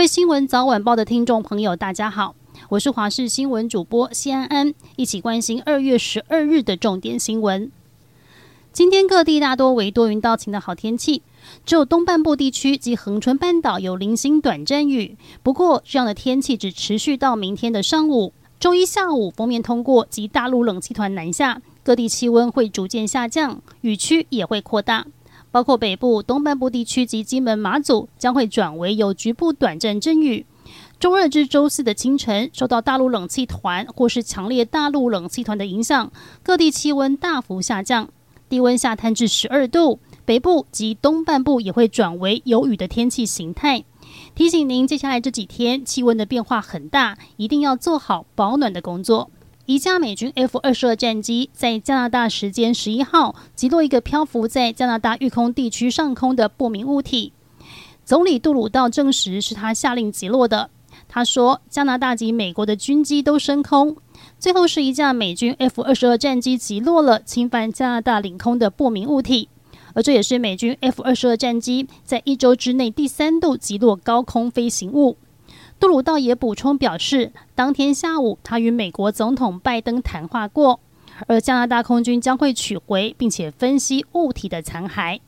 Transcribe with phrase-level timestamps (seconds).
[0.00, 2.34] 各位新闻早晚报的听众朋友，大家好，
[2.70, 7.70] 我是华视新闻主播谢安安，一起关心二月十二日的重点新闻。
[8.72, 11.20] 今天各地大多为多云到晴的好天气，
[11.66, 15.18] 只有东半部地区及恒春半岛有零星短暂雨。
[15.42, 18.32] 不过，这样的天气只持续到明天的上午。
[18.58, 25.04] 周一下午，锋面通过及大陆冷气团南下，各地气温会逐渐下降，雨区也会扩大。
[25.50, 30.46] 包括北部、东半部地区及金门、马祖将会转为有局部短暂阵雨。
[30.98, 38.08] 周二至周四的清晨，受到大陆冷气团或是强烈大陆冷气团的影响，各地气温大幅下降，
[38.48, 39.98] 低温下探至十二度。
[40.24, 43.84] 北部及东半部也会转为有雨的天气形态。
[44.36, 49.30] 提醒您，接下来这几天气温的变化很大，一定要做好保暖的工作。
[49.70, 57.32] 一架美军 F 二十二战机在加拿大时间十一号击落一个漂浮在加拿大育空地区上空的不明物体。
[58.04, 60.70] 总理杜鲁道证实是他下令击落的。
[61.06, 63.96] 他说，加拿大及美国的军机都升空，
[64.40, 69.48] 最后是一架美军 F 二十二战机击落了侵犯加拿大领空的不明物体，
[69.94, 75.16] 而这也是美军 F 二十二战机在一周之内第三度击落高空飞行物。
[75.80, 80.78] 杜鲁道也补充表示，当天下午他与美国总统拜登谈话过，
[81.26, 85.20] 而加拿大空军将会取回并且分析物体的残骸。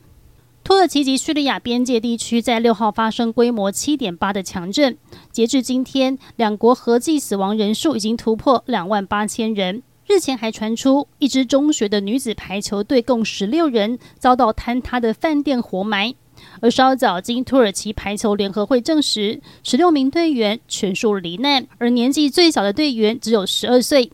[0.63, 4.95] 土耳其及叙利亚边界地区在六号发生规模七点八的强震，
[5.31, 9.81] 截至今天，两国合计死亡人数已经突破两万八千人。
[10.05, 16.13] 日前还传出一支中学的女子排球队共十六人遭到坍塌的饭店活埋。
[16.61, 24.11] 而稍早，经土耳其排球联合会证实，十六名队员全数罹难，而年纪最小的队员只有十二岁。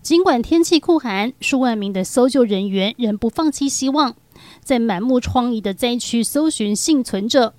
[0.00, 4.14] 尽管天气酷寒，数万名的搜救人员仍不放弃希望，
[4.60, 7.54] 在满目疮痍的灾区搜寻幸存者。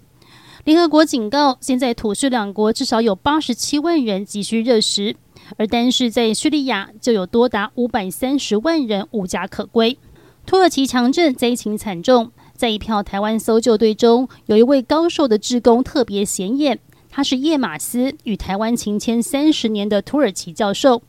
[0.65, 5.15] 联合国警告，现在土叙两国至少有八十七万人急需热食，
[5.57, 9.97] 而单是在叙利亚就有多达五百三十万人无家可归。
[10.45, 12.31] 土耳其强震灾情惨重。
[12.55, 21.01] 在一票台湾搜救队中，有一位高寿的志工特别显眼，他是叶马斯，与台湾情牵三十年的土耳其教授。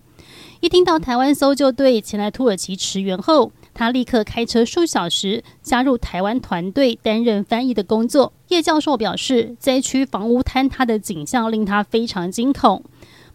[0.60, 8.32] 一听到台湾搜救队前来土耳其驰援后，他立刻开车数小时加入台湾团队担任翻译的工作。
[8.48, 12.82] 叶教授表示，灾区房屋坍塌的景象令他非常惊恐。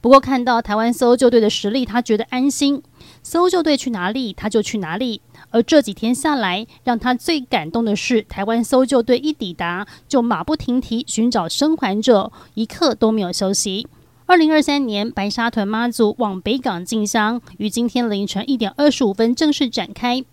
[0.01, 2.81] 不过看到台湾搜救队的实力，他觉得安心。
[3.21, 5.21] 搜救队去哪里，他就去哪里。
[5.51, 13.87] 而这几天下来，让他最感动的是，台湾搜救队一抵达就马不停蹄寻找生还者，一刻都没有休息。
[14.25, 20.23] 二零二三年白沙屯妈祖往北港进香，于今天凌晨一点二十五分正式展开，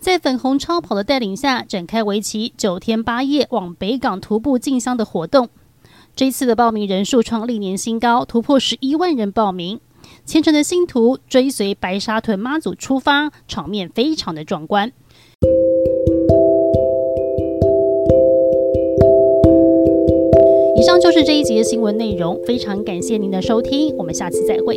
[0.00, 5.50] 在粉红超跑的带领下，展开为期九天八夜往北港徒步进香的活动。
[6.16, 9.78] 这次的报名人数创历年新高，突破十一万人报名。
[10.26, 14.90] 虔诚的信徒追随白沙屯妈祖出发，场面非常的壮观。
[20.76, 24.76] 以上就是这一集的新闻内容，非常感谢您的收听，我们下期再会。